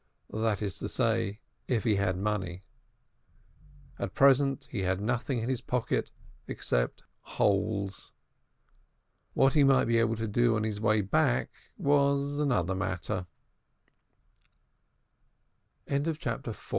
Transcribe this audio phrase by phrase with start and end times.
[0.33, 2.63] That is to say if he had had money.
[3.99, 6.09] At present he had nothing in his pocket
[6.47, 8.11] except holes.
[9.35, 13.27] What he might be able to do on his way back was another matter;
[15.85, 16.67] for it was Malka that Moses